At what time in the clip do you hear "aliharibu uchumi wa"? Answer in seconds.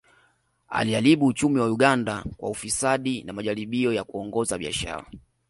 0.69-1.65